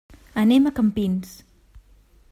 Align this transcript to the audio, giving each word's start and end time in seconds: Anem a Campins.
Anem 0.43 0.65
a 0.65 0.71
Campins. 0.79 1.37